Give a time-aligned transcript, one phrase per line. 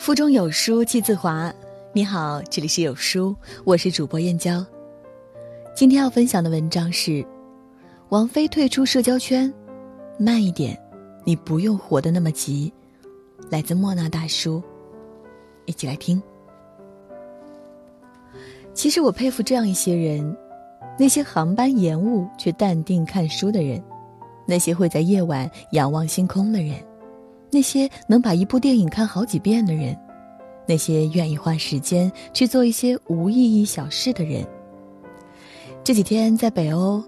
[0.00, 1.52] 腹中有书气自华。
[1.92, 4.64] 你好，这里是有书，我是主播燕娇。
[5.76, 7.22] 今天要分享的文章是：
[8.08, 9.52] 王菲退出社交圈，
[10.18, 10.74] 慢一点，
[11.22, 12.72] 你不用活得那么急。
[13.50, 14.62] 来自莫那大叔，
[15.66, 16.20] 一起来听。
[18.72, 20.34] 其实我佩服这样一些人，
[20.98, 23.78] 那些航班延误却淡定看书的人，
[24.46, 26.76] 那些会在夜晚仰望星空的人。
[27.50, 29.96] 那些能把一部电影看好几遍的人，
[30.66, 34.46] 那些愿意花时间去做一些无意义小事的人。
[35.82, 37.02] 这几天在北欧，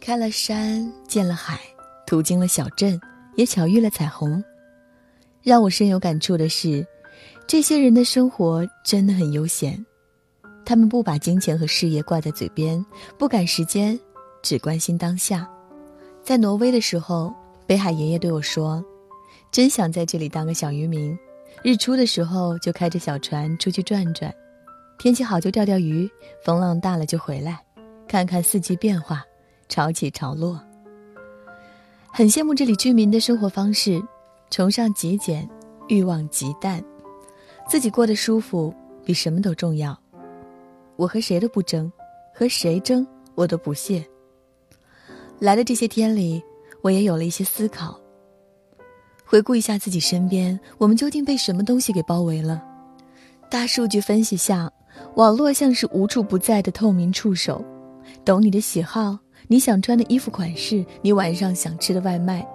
[0.00, 1.60] 开了山，见了海，
[2.06, 2.98] 途经了小镇，
[3.36, 4.42] 也巧遇了彩虹。
[5.42, 6.86] 让我深有感触的是，
[7.46, 9.84] 这些人的生活真的很悠闲，
[10.64, 12.82] 他们不把金钱和事业挂在嘴边，
[13.18, 13.98] 不赶时间，
[14.40, 15.46] 只关心当下。
[16.22, 17.34] 在挪威的时候，
[17.66, 18.82] 北海爷爷对我说。
[19.52, 21.16] 真想在这里当个小渔民，
[21.62, 24.34] 日出的时候就开着小船出去转转，
[24.98, 26.10] 天气好就钓钓鱼，
[26.42, 27.62] 风浪大了就回来，
[28.08, 29.22] 看看四季变化，
[29.68, 30.58] 潮起潮落。
[32.10, 34.02] 很羡慕这里居民的生活方式，
[34.50, 35.46] 崇尚极简，
[35.86, 36.82] 欲望极淡，
[37.68, 39.94] 自己过得舒服比什么都重要。
[40.96, 41.92] 我和谁都不争，
[42.34, 44.02] 和谁争我都不屑。
[45.38, 46.42] 来的这些天里，
[46.80, 48.00] 我也有了一些思考。
[49.32, 52.62] 回顾一下自己身边，我们究竟被什么东西给包围了？
[53.48, 54.70] 大数据分析下，
[55.14, 57.64] 网络像是无处不在的透明触手，
[58.26, 62.46] 懂你的喜好，你想穿的衣服款式，你晚上想吃的外卖。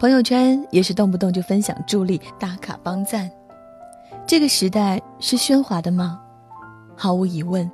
[0.00, 3.30] 朋友圈也是动不动就分享助力、打卡、帮赞。
[4.26, 6.18] 这个时代是喧哗的吗？
[6.96, 7.70] 毫无疑问。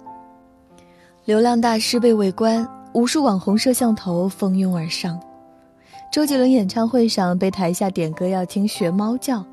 [1.25, 5.21] 流量大师被围观，无数网红摄像头蜂拥而上。
[6.15, 9.45] 周杰伦演唱会上被台下点歌要听学猫叫，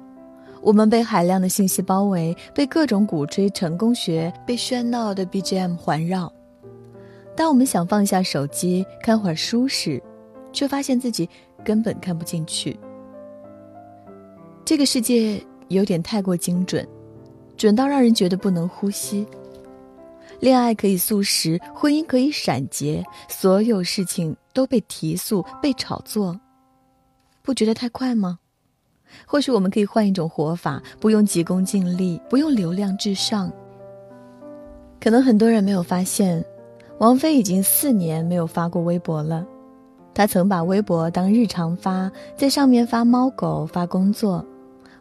[0.62, 6.31] 我们被海量的信息包围，被各种鼓吹成功学，被喧闹的 BGM 环绕。
[7.36, 10.00] 当我们想放下手机看会儿书时，
[10.53, 11.28] 却发现自己
[11.66, 12.80] 根本看不进去。
[14.63, 16.88] 这个世界有点太过精准，
[17.57, 19.25] 准到让人觉得不能呼吸。
[20.40, 26.40] 恋爱可以速食，婚姻可以闪结，所有事情都被提速、被炒作。
[27.51, 28.39] 不觉得太快吗？
[29.25, 33.51] 或许我们可以换一种活法，不用急功近利，不用流量至上。
[35.01, 36.41] 可能很多人没有发现，
[37.00, 39.45] 王菲已经四年没有发过微博了。
[40.13, 44.45] 她曾把微博当日常发，在上面发猫狗、发工作。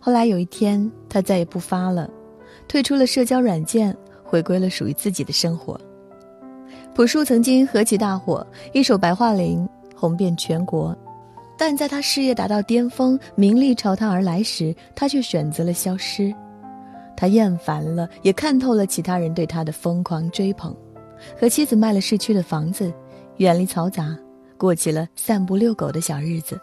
[0.01, 2.11] 后来有一天，她再也不发了，
[2.67, 5.81] 退出了社交软件，回归了属于自己的生活。
[6.97, 9.61] 朴树曾经何其大火，一首《白桦林》
[9.95, 10.99] 红遍全国。
[11.61, 16.35] 但在他事业达到巅峰、名利朝他而来时，他却选择了消失。
[17.15, 20.75] 他厌烦了，也看透了其他人对他的疯狂追捧，
[21.39, 22.91] 和妻子卖了市区的房子，
[23.37, 24.17] 远离嘈杂，
[24.57, 26.59] 过起了散步遛狗的小日子。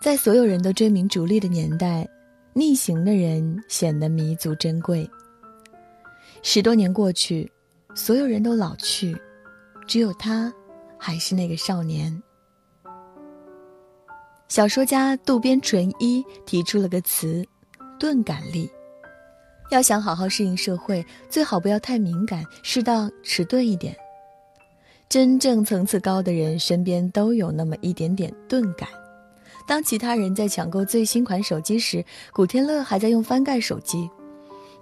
[0.00, 2.08] 在所有人都追名逐利的年代，
[2.54, 5.06] 逆行的人显得弥足珍贵。
[6.40, 7.52] 十多年过去，
[7.94, 9.14] 所有人都老去，
[9.86, 10.50] 只有他，
[10.96, 12.18] 还是那个少年。
[14.52, 17.42] 小说家渡边淳一提出了个词
[17.98, 18.68] “钝感力”，
[19.72, 23.96] 要想好好适应社会，最好不要太敏感，适当迟钝一点。
[25.08, 28.86] 真正层次高的人身边都有那么一点点钝感。
[29.66, 34.06] 当其他人在抢购最新款手机时，古天乐还在用翻盖手机；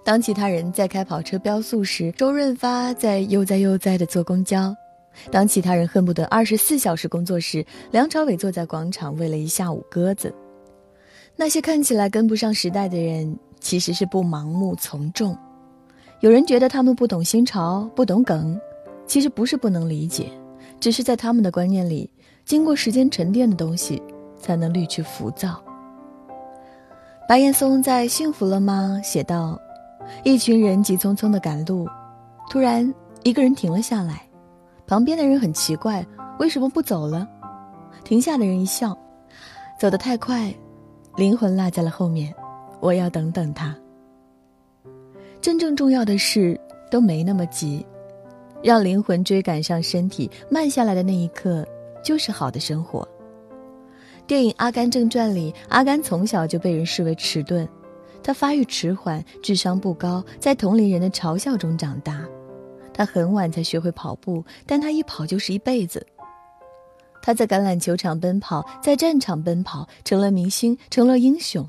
[0.03, 4.75] 当其他人在开跑车飙速时，周润发在悠哉悠哉地坐公交。
[5.31, 10.33] 当其他人恨不得二十四小时工作时，梁朝伟坐在广场喂了一下午鸽子。
[11.35, 15.37] 那些看起来跟不上时代的人，其实是不盲目从众。
[16.19, 18.59] 有人觉得他们不懂新潮、不懂梗，
[19.07, 20.29] 其实不是不能理解，
[20.79, 22.09] 只是在他们的观念里，
[22.45, 24.01] 经过时间沉淀的东西，
[24.37, 25.61] 才能滤去浮躁。
[27.27, 29.59] 白岩松在《幸福了吗》写道
[30.23, 31.87] ：“一群人急匆匆的赶路，
[32.49, 32.93] 突然
[33.23, 34.21] 一个人停了下来。”
[34.87, 36.05] 旁边的人很奇怪，
[36.39, 37.27] 为什么不走了？
[38.03, 38.97] 停下的人一笑，
[39.79, 40.53] 走得太快，
[41.15, 42.33] 灵魂落在了后面，
[42.79, 43.75] 我要等等他。
[45.39, 47.85] 真正重要的事都没那么急，
[48.61, 51.65] 让灵魂追赶上身体，慢下来的那一刻，
[52.03, 53.07] 就是好的生活。
[54.27, 57.67] 电影《阿甘正传》里，阿甘从小就被人视为迟钝，
[58.21, 62.23] 他发育迟缓，智商不高，在同龄人的嘲笑中长大。
[62.93, 66.05] 他很晚才学会跑步，但他一跑就是一辈子。
[67.21, 71.67] 他在橄榄球场奔跑，在战场奔跑，成了明星，成了英雄。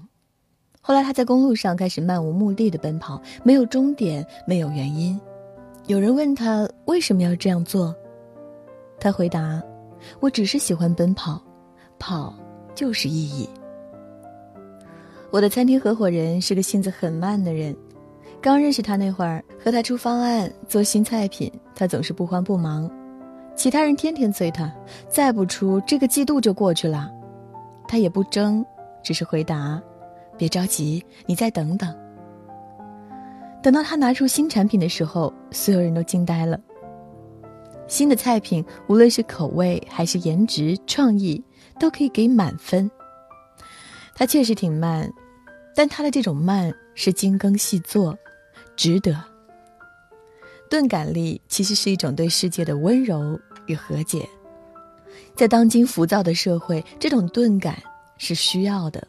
[0.80, 5.20] 后来他在公路上开始漫无目的的奔跑，没有终点，没有原因。
[5.86, 7.94] 有人问他为什么要这样做，
[8.98, 9.62] 他回答
[10.20, 11.42] ：“我只是喜欢奔跑，
[11.98, 12.34] 跑
[12.74, 13.48] 就是意义。”
[15.30, 17.76] 我的餐厅合伙人是个性子很慢的人，
[18.42, 22.90] 刚认识他那会儿，和他出方案做新菜品，他总是不慌不忙。
[23.54, 24.68] 其他人天天催他，
[25.08, 27.08] 再不出这个季度就过去了，
[27.86, 28.66] 他也不争，
[29.00, 29.80] 只是回答
[30.36, 31.96] ：“别着急，你再等等。”
[33.62, 36.58] 等到他拿出新产品的时候，所有人都惊呆了。
[37.86, 41.40] 新的菜品，无论是口味还是颜值、创意，
[41.78, 42.90] 都可以给满分。
[44.16, 45.08] 他确实挺慢，
[45.76, 48.16] 但他的这种慢是精耕细作，
[48.76, 49.14] 值得。
[50.68, 54.26] 钝感力其实是一种对世界的温柔与和解，
[55.34, 57.76] 在当今浮躁的社会，这种钝感
[58.16, 59.06] 是需要的。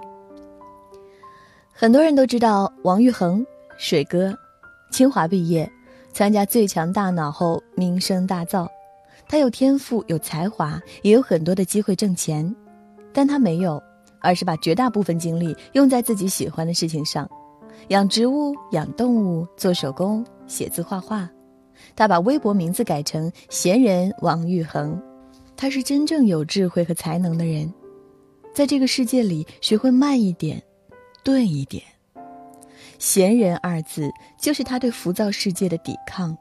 [1.71, 3.45] 很多人都知道王昱珩，
[3.77, 4.38] 水哥。
[4.92, 5.68] 清华毕业，
[6.12, 8.68] 参加《最强大脑》后名声大噪。
[9.27, 12.56] 他有天赋，有才华，也有很多的机会挣钱，
[13.12, 13.81] 但他没有，
[14.19, 17.27] 而是把绝大部分精力用在自己喜欢的事情上：
[17.89, 21.30] 养植物、养动物、做手工、写字画画。
[21.95, 24.97] 他把微博名字改成“闲人王昱珩”。
[25.56, 27.71] 他是真正有智慧和才能的人，
[28.53, 30.62] 在这个世界里，学会慢一点，
[31.24, 31.83] 钝一点。
[33.00, 34.09] 闲人二字
[34.39, 36.35] 就是他对浮躁世界的抵抗。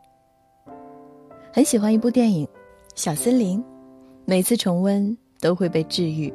[1.53, 2.47] 很喜欢一部电影
[2.95, 3.59] 《小森林》，
[4.25, 6.33] 每次重温都会被治愈。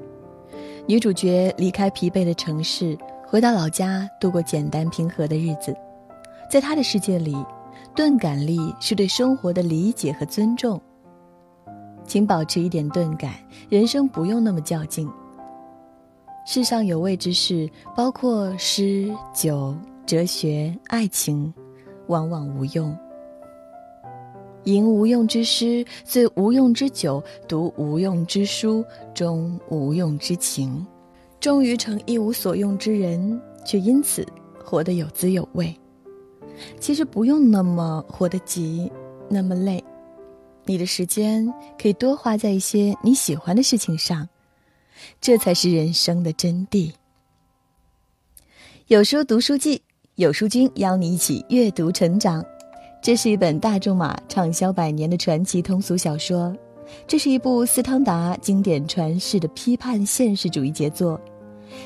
[0.86, 2.98] 女主角离开疲惫的城市，
[3.30, 5.76] 回到老家度过简单平和的日子。
[6.50, 7.36] 在他的世界里，
[7.94, 10.82] 钝感力是对生活的理解和尊重。
[12.06, 13.34] 请保持一点钝感，
[13.68, 15.10] 人生不用那么较劲。
[16.46, 19.76] 世上有味之事，包括诗酒。
[20.06, 21.54] 哲学、爱情，
[22.08, 22.98] 往往无用。
[24.64, 30.88] 吟无用之诗，醉无用之酒，读无用之书，终无用之情，
[31.48, 34.28] 终于成一无所用之人，却因此
[34.62, 35.74] 活得有滋有味。
[36.78, 38.92] 其实不用那么活得急，
[39.30, 39.82] 那么累。
[40.66, 41.48] 你的时间
[41.82, 44.28] 可以多花在一些你喜欢的事情上，
[45.22, 46.92] 这才是人生的真谛。
[48.88, 49.82] 有书读书记。
[50.16, 52.44] 有书君邀你一起阅读成长，
[53.02, 56.54] 这是一本大仲马畅销百年的传奇通俗小说，
[57.08, 61.18] 这是一部斯汤达经典传世的批判现实主义杰作，《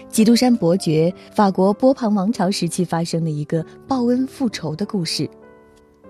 [0.10, 5.24] 基督山伯爵》法国波旁王朝时期发生的一个报恩复仇的故事，《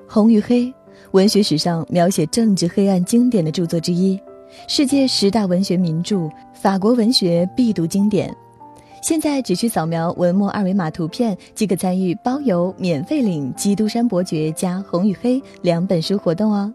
[0.08, 0.66] 红与黑》
[1.12, 4.20] 文学史上描写政治黑暗经典的著作之一，
[4.68, 8.36] 世界十大文学名著，法国文学必读经典。
[9.02, 16.72] 现在只需扫描文末二维码图片，即可参与包邮、免费领《基督山伯爵》加《红与黑》两本书活动哦，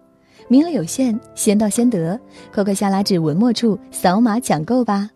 [0.49, 2.19] 名额有限，先到先得，
[2.53, 5.09] 快快下拉至文末处扫码抢购吧！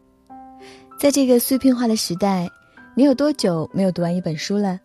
[1.01, 2.47] 在这个碎片化的时代，
[2.95, 4.79] 你有多久没有读完一本书了？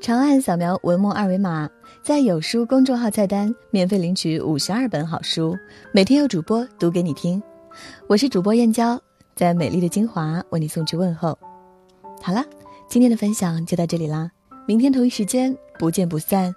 [0.00, 1.68] 长按扫描文末二维码，
[2.00, 5.58] 在有书公众号菜单免费领取五十二本好书，
[5.90, 7.42] 每天有主播读给你听。
[8.06, 8.96] 我是主播燕娇。
[9.34, 11.36] 在美丽的金华为你送去问候。
[12.22, 12.44] 好了，
[12.88, 14.30] 今天的分享就到这里啦，
[14.64, 16.54] 明天同一时间不见不散。